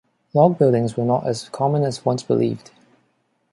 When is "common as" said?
1.49-2.03